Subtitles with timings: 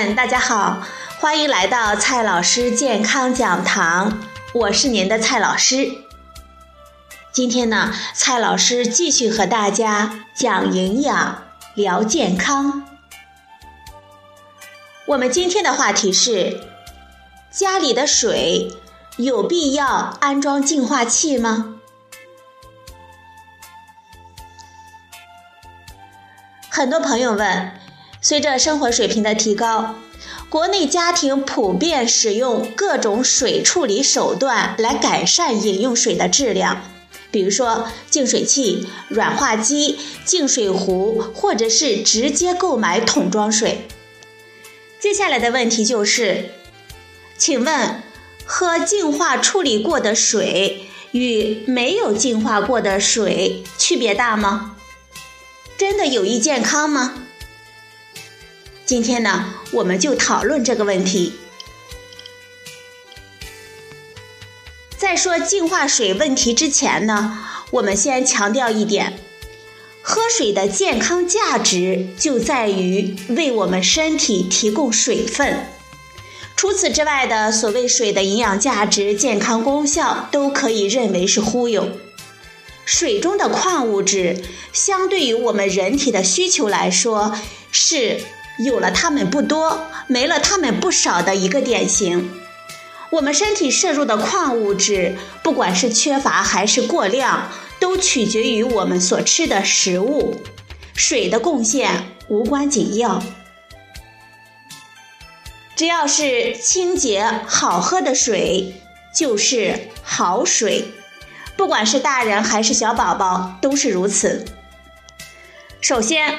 [0.00, 0.82] 大家好，
[1.20, 4.18] 欢迎来到蔡老师健康讲堂，
[4.54, 5.92] 我是您的蔡老师。
[7.30, 11.42] 今天呢，蔡老师继续和大家讲营养、
[11.74, 12.82] 聊健康。
[15.04, 16.58] 我们今天的话题是：
[17.50, 18.72] 家里的水
[19.18, 21.74] 有必要安装净化器吗？
[26.70, 27.78] 很多朋友问，
[28.22, 29.94] 随着生活水平的提高，
[30.50, 36.82] 国内家庭普遍使用各种水处理手段来改善饮用水的质量，
[37.30, 43.88] 比如说净水器、软化机、净水壶，或者是直接购买桶装水。
[45.00, 46.50] 接下来的问题就是，
[47.38, 48.02] 请问，
[48.44, 54.76] 喝净化处理过的水与没有净化过的水区别大吗？
[55.78, 57.14] 真的有益健康吗？
[58.90, 61.34] 今天呢，我们就讨论这个问题。
[64.96, 67.38] 在说净化水问题之前呢，
[67.70, 69.16] 我们先强调一点：
[70.02, 75.68] 喝水的健康价值就在于为我们身体提供水分。
[76.56, 81.90] 除此之外的所谓水的营养价值、健康功效，都可以认为是忽悠。
[82.84, 84.42] 水中的矿物质，
[84.72, 87.38] 相对于我们人体的需求来说，
[87.70, 88.20] 是
[88.64, 92.30] 有了它们不多，没了它们不少的一个典型。
[93.10, 100.40] 我们身体摄入的矿物质，不管是缺乏还是过量，都取决于我们所吃的食物。
[100.94, 103.22] 水的贡献无关紧要，
[105.74, 108.82] 只要是清洁好喝的水，
[109.14, 110.88] 就是好水。
[111.56, 114.44] 不管是大人还是小宝宝都是如此。
[115.80, 116.38] 首先，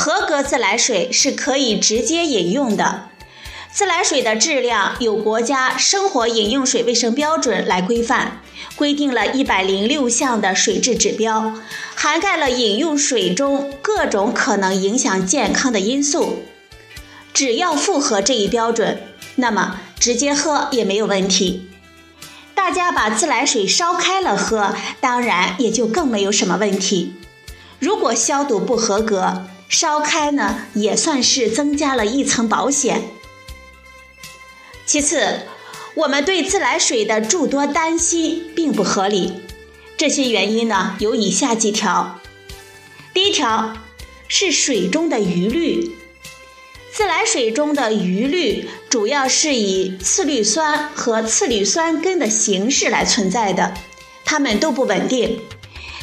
[0.00, 3.10] 合格自来水是可以直接饮用的。
[3.70, 8.40] 自来水的质量有国家生活饮用水卫生标准来规范，
[8.76, 11.52] 规定了一百零六项的水质指标，
[11.94, 16.44] 涵盖了饮用水中各种可能影响健康的因素。
[17.34, 19.02] 只要符合这一标准，
[19.34, 21.68] 那么直接喝也没有问题。
[22.54, 27.12] 大家把自来水烧开了喝，当然也就更没有什么问题。
[27.78, 33.04] 如果消毒不合格，烧开呢也算是增加了一层保险。
[34.84, 35.42] 其次，
[35.94, 39.32] 我们对自来水的诸多担心并不合理。
[39.96, 42.18] 这些原因呢有以下几条：
[43.14, 43.76] 第一条
[44.26, 45.96] 是水中的余氯。
[46.92, 53.74] 自来水中的余氯主要是以次氯酸和次氯酸根的形式来存在的，
[54.24, 55.40] 它们都不稳定，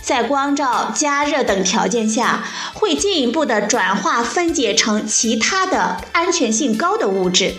[0.08, 2.42] 在光照、加热等条件下，
[2.74, 7.56] 会进一步的转化分解成其他的安全性高的物质。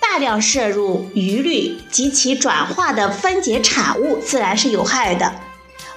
[0.00, 5.34] 大量摄入余氯及其转化的分解产物，自然是有害的。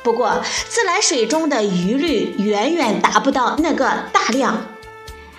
[0.03, 4.67] 不过，自来水中的余氯远远达不到那个大量。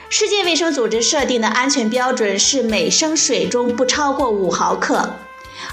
[0.08, 5.20] 世界卫生组织设定的安全标准是每升水中不超过五毫克，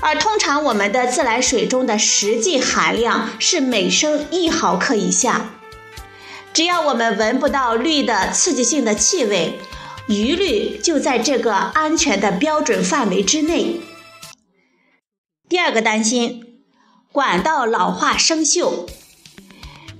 [0.03, 5.51] 而通常我们的自来水中的实际含量是每升一毫克以下。
[6.51, 9.57] 只要我们闻不到氯的刺激性的气味，
[10.07, 13.79] 余氯就在这个安全的标准范围之内。
[15.47, 16.43] 第二个担心，
[17.11, 18.85] 管道老化生锈。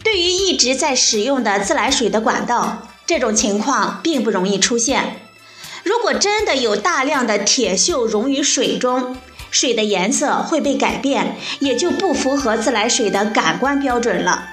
[0.03, 2.89] 对于一直在使用的自来水的管道。
[3.05, 5.19] 这种情况并不容易出现。
[5.83, 9.17] 如果真的有大量的铁锈溶于水中，
[9.53, 14.49] 水的颜色会被改变，也就不符合自来水的感官标准了。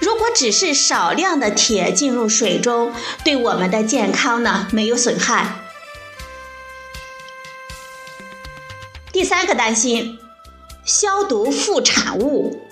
[0.00, 2.92] 如果只是少量的铁进入水中，
[3.22, 5.60] 对我们的健康呢没有损害。
[9.12, 10.18] 第三个担心，
[10.84, 12.66] 消毒副产物。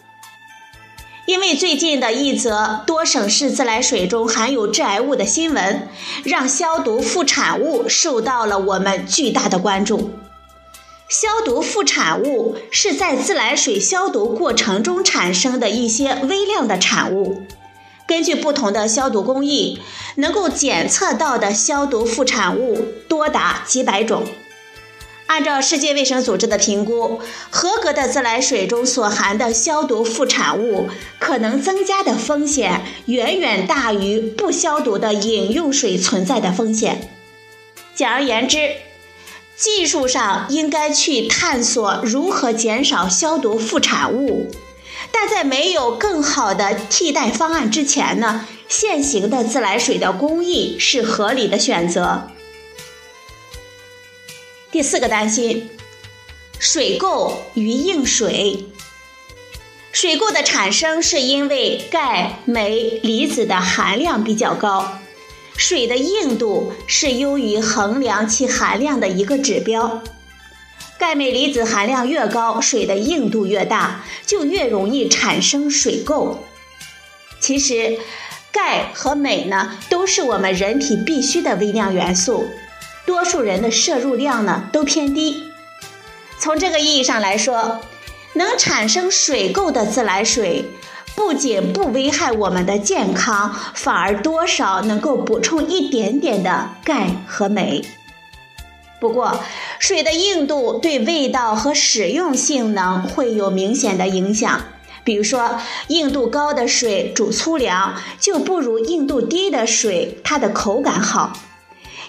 [1.26, 5.88] 因为最近的一则多省市自来水中含有致癌物的新闻，
[6.24, 10.10] 让消毒副产物受到了我们巨大的关注。
[11.10, 17.42] 消毒副产物是在自来水消毒过程中产生的一些微量的产物，
[18.06, 19.80] 根据不同的消毒工艺，
[20.14, 24.22] 能够检测到的消毒副产物多达几百种。
[25.26, 27.20] 按照世界卫生组织的评估，
[27.50, 37.10] 合格的自来水中所含的消毒副产物可能增加的风险远远大于不消毒的饮用水存在的风险。
[37.96, 38.70] 简而言之，
[39.60, 44.50] 技术上应该去探索如何减少消毒副产物，
[45.12, 52.30] 但在没有更好的替代方案之前呢，现行的自来水的工艺是合理的选择。
[54.72, 55.68] 第四个担心，
[56.58, 58.64] 水垢与硬水。
[59.92, 64.99] 水垢的产生是因为钙、镁、离子的含量比较高，
[65.60, 70.02] 水的硬度是优于衡量其含量的一个指标。
[70.98, 76.38] 钙镁离子含量越高，水的硬度越大，就越容易产生水垢。
[77.40, 77.98] 其实，
[78.50, 82.48] 钙和镁呢，都是我们人体必需的微量元素，
[83.04, 85.44] 多数人的摄入量呢都偏低。
[86.38, 87.82] 从这个意义上来说，
[88.32, 90.64] 能产生水垢的自来水，
[91.20, 97.84] 不仅不危害我们的健康，反而多少能够补充一点点的钙和镁。
[98.98, 99.38] 不过，
[99.78, 104.62] 水的硬度对味道和使用性能会有明显的影响。
[105.04, 111.34] 比如说，硬度高的水煮粗粮就不如硬度低的水，它的口感好。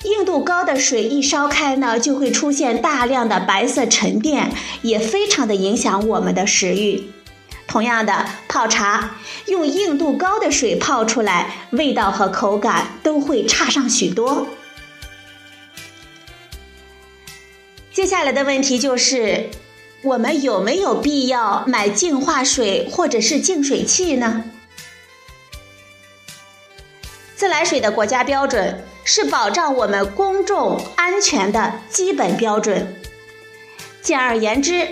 [0.04, 7.12] 硬度高的水一烧开呢，就会出现大量的白色沉淀，也非常的影响我们的食欲。
[7.72, 9.16] 同样的，泡茶
[9.46, 14.48] 用硬度高的水泡出来，味道和口感都会差上许多。
[17.94, 19.50] 接下来的问题就是，
[20.04, 24.44] 我们有没有必要买净化水或者是净水器呢？
[27.38, 28.84] 自来水的国家标准。
[29.04, 33.02] 是保障我们公众安全的基本标准。
[34.04, 34.88] 简而言之，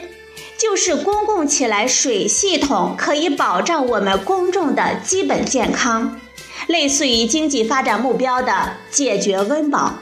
[0.59, 6.19] 就是公共起来水系统可以保障我们公众的基本健康，
[6.67, 9.99] 类似于经济发展目标的解决温饱。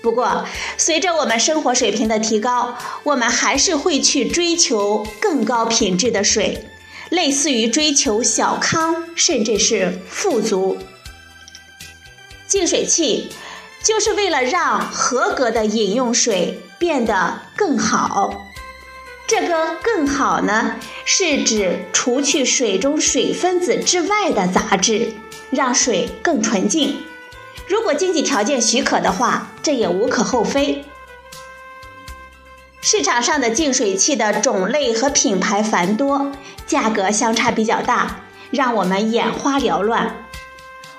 [0.00, 0.46] 不过，
[0.78, 6.64] 随着我们生活水平的提高，我们还是会去追求更高品质的水，
[7.10, 10.78] 类似于追求小康，甚至是富足。
[12.46, 13.30] 净水器
[13.82, 18.46] 就是为了让合格的饮用水变得更好。
[19.30, 20.74] 这个更好呢，
[21.04, 25.12] 是指除去水中水分子之外的杂质，
[25.50, 26.96] 让水更纯净。
[27.68, 30.84] 如果经济条件许可的话，这也无可厚非。
[32.80, 36.32] 市场上的净水器的种类和品牌繁多，
[36.66, 40.26] 价格相差比较大，让我们眼花缭乱。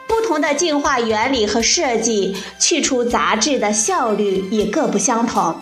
[0.07, 5.61] 不同的净化原理和设计，去除杂质的效率也各不相同。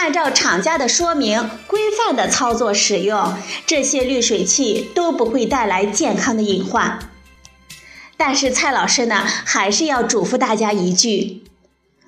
[0.00, 3.34] 按照厂家的说明，规范的操作使用，
[3.66, 6.98] 这些滤水器都不会带来健康的隐患。
[8.16, 11.42] 但是蔡老师呢，还是要嘱咐大家一句：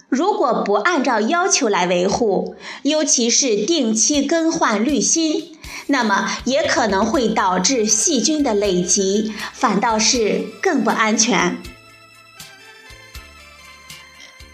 [0.09, 5.59] 如果不按照要求来维护，尤其是定期更换滤芯。
[5.89, 11.59] 那么也可能会导致细菌的累积，反倒是更不安全。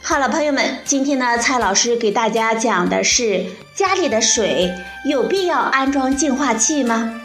[0.08, 3.44] 好了，朋友们，今天呢，蔡老师给大家讲的是
[3.74, 4.72] 家里的水
[5.04, 7.20] 有必要安装净化器吗？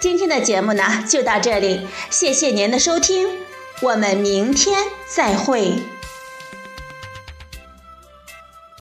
[0.00, 3.28] 今天的节目呢就到这里，谢谢您的收听，
[3.80, 4.76] 我们明天
[5.06, 5.74] 再会。